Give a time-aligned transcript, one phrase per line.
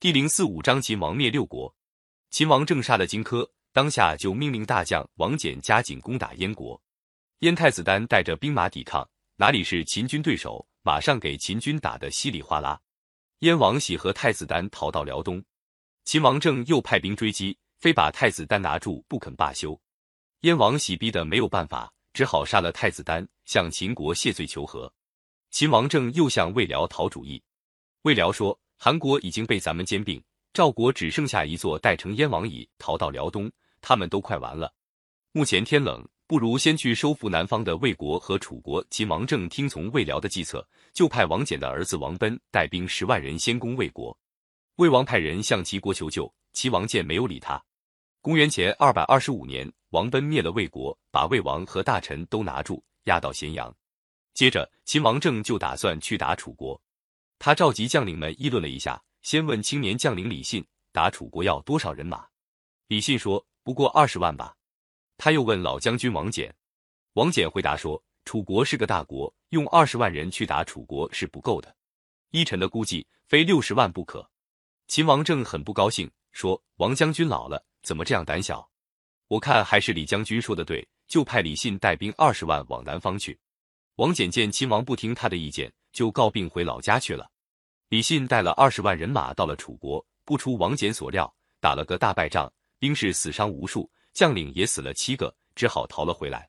[0.00, 1.74] 第零四五章秦王灭六国。
[2.30, 6.80] 秦王政杀了荆轲，当下就命令大将王翦加紧攻打燕国。
[7.40, 10.64] 燕太子丹带着兵马抵抗，哪里是秦军对手？
[10.82, 12.80] 马上给秦军打得稀里哗啦。
[13.40, 15.44] 燕王喜和太子丹逃到辽东，
[16.04, 19.76] 秦王政又派兵追击，非把太子丹拿住不肯罢休。
[20.42, 24.94] 燕王喜逼得没有办法，只好杀了太子丹，向秦国谢罪求和。
[25.50, 27.42] 秦王政又向魏辽讨主意，
[28.02, 30.22] 魏辽说：“韩国已经被咱们兼并，
[30.52, 34.72] 赵国只剩下一座代城燕王矣，逃到辽东，他们都快完了。
[35.32, 44.16] 目前天冷，不如先去收复南方的魏国和楚国。”秦王政听从魏辽的计策，就派王翦的儿子王奔带兵十万人先攻魏国。
[44.76, 47.60] 魏王派人向齐国求救，齐王建没有理他。
[48.20, 53.74] 公元前二百二十五年，王奔灭了魏国，把魏王和大臣都拿住，押到咸阳。
[54.34, 56.80] 接着，秦王政就打算去打楚国。
[57.38, 62.26] 他召集将领们议论了一下，先问青年将领李信：“打楚国要多少人马？”
[62.88, 64.56] 李信说：“不过二十万吧。”
[65.16, 66.50] 他又问老将军王翦，
[67.14, 71.74] 王翦回答说：“楚国是个大国，用二十万人去打楚国是不够的。
[72.30, 74.28] 依臣的估计，非六十万不可。”
[74.88, 78.68] 秦王政很不高兴，说：“王将军老了，怎么这样胆小？
[79.28, 83.38] 我看还是李将军说的对，就派李信带兵二十万往南方去。”
[83.96, 87.28] 王翦见秦王不听他的意见，就告病回老家去了。
[87.88, 96.48] 李信带了二十万人马到了楚国，不出王翦所料，打了个大败仗，兵士死伤无数，将领也死了七个，只好逃了回来。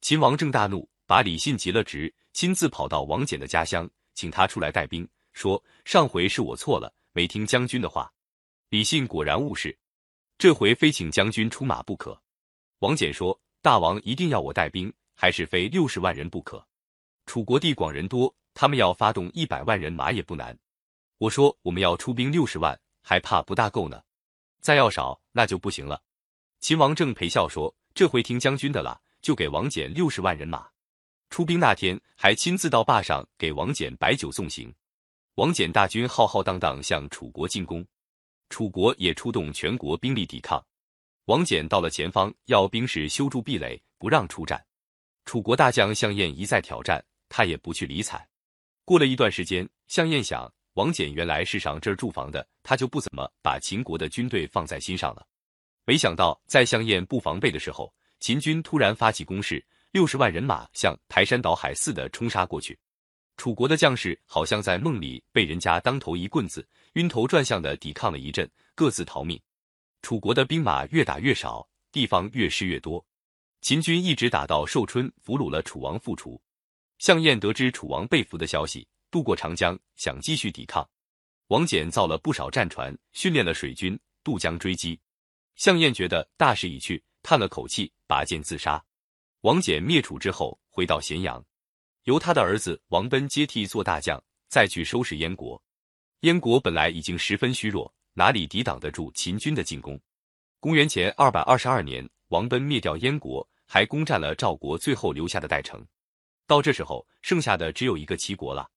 [0.00, 8.10] 秦王正大怒，把李信急了职，亲自跑到王翦的家乡，请他出来带兵，说：“上回是我错了，没听将军的话。”
[8.70, 9.78] 李信果然误事，
[10.38, 12.18] 这回非请将军出马不可。
[12.78, 16.66] 王翦说：“大王一定要我带兵。”还是非六十万人不可。
[17.30, 20.58] 楚国地广人多，他们要发动一百万人马也不难。
[21.18, 24.02] 我说我们要出兵六十万，还怕不大够呢。
[24.60, 26.02] 再要少那就不行了。
[26.58, 30.66] 秦王政陪笑说：“这回听将军的了，就给王翦六十万人马。”
[31.30, 34.74] 出兵那天还亲自到坝上给王翦摆酒送行。
[35.36, 37.86] 王翦大军浩浩荡荡向楚国进攻，
[38.48, 40.60] 楚国也出动全国兵力抵抗。
[41.26, 44.60] 王翦到了前方，要兵士修筑壁垒，不让出战。
[45.24, 48.28] 楚国大将项燕一再挑战，他也不去理睬。
[48.84, 55.26] 过了一段时间，项燕想，王翦原来是上这儿驻防的，他就不怎么把秦国的军队放在心上了。
[55.86, 62.78] 没想到，在项燕不防备的时候，秦军突然发起攻势，六十万人马像排山倒海似的冲杀过去。
[63.36, 69.40] 楚国的将士好像在梦里被人家当头一棍子，晕头转向的抵抗了一阵，各自逃命。
[70.02, 73.04] 楚国的兵马越打越少，地方越失越多。
[73.62, 76.40] 秦军一直打到寿春，俘虏了楚王复楚。
[77.00, 80.86] 项燕得知楚王被俘的消息，渡过长江，想继续抵抗。
[81.46, 85.00] 王翦造了不少战船，训练了水军，渡江追击。
[85.56, 88.84] 项燕觉得大势已去，叹了口气，拔剑自杀。
[89.40, 91.42] 王翦灭楚之后，回到咸阳，
[92.02, 95.60] 由他的儿子王奔接替做大将，再去收拾燕国。
[96.20, 99.98] 燕国本来已经十分虚弱，哪里抵挡得住秦军的进攻？
[100.60, 102.06] 公元前二百二十二年。
[102.28, 105.84] 王奔灭掉燕国，还攻占了赵国最后留下的代城。
[106.50, 108.68] 到这时候，剩下的只有一个齐国了。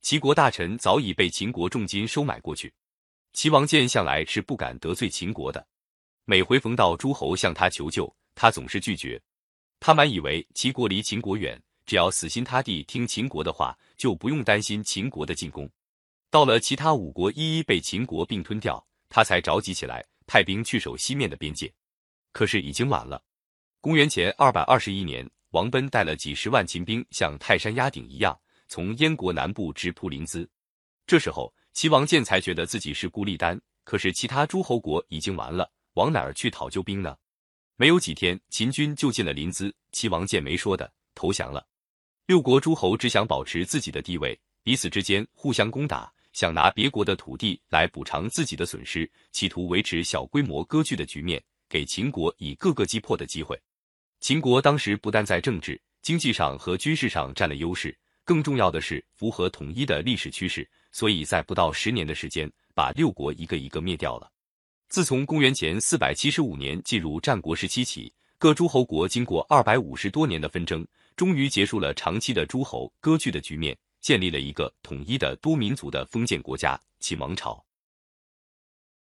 [0.00, 2.74] 齐国大臣早已被秦国重金收买过去。
[3.32, 5.64] 齐王建向来是不敢得罪秦国的，
[6.24, 9.22] 每回逢到诸侯向他求救，他总是拒绝。
[9.78, 15.70] 他满以为齐国离秦国远，只要死心塌地听秦国的话，就不用担心秦国的进攻。
[16.28, 21.72] 到了其他五国一一被秦国并吞掉，他才着急起来，派兵去守西面的边界。
[22.32, 23.22] 可是已经晚了。
[23.80, 30.48] 公元前二百二十一年，王奔带了几十万秦兵，像泰山压顶一样，从燕国南部直扑临淄。
[31.06, 37.14] 这时候，齐王建才觉得自己是孤立单，可是其他诸侯国已经完了，往哪儿去讨救兵呢？
[37.76, 41.66] 没有几天，秦军就进了临淄，齐王建没说的投降了。
[42.24, 51.42] 六国诸侯只想保持自己的地位，彼此之间互相攻打，想拿别国的土地来补偿自己的损失，企图维持小规模割据的局面。
[51.68, 53.58] 给秦国以各个击破的机会。
[54.22, 57.92] 秦国当时不但在政治、经济上和军事上占了优势，
[58.24, 64.30] 更重要的是符合统一的历史趋势，所以在不到十年的时间，把六国一个一个灭掉了。
[64.88, 70.86] 自从公元前四百七十五年进入战国时期起，各诸侯国经过二百五十多年的纷争，
[71.16, 77.60] 终于结束了长期的诸侯割据的局面，建立了一个统一的多民族的封建国家——秦王朝。